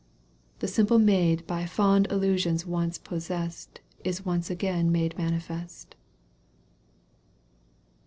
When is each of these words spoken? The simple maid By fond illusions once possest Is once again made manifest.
The 0.61 0.67
simple 0.67 0.97
maid 0.97 1.45
By 1.45 1.67
fond 1.67 2.11
illusions 2.11 2.65
once 2.65 2.97
possest 2.97 3.81
Is 4.03 4.25
once 4.25 4.49
again 4.49 4.91
made 4.91 5.15
manifest. 5.15 5.93